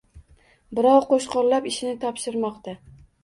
Birov 0.77 1.05
qo‘shqo‘llab 1.11 1.69
ishini 1.73 1.95
topshirmoqda. 2.05 2.75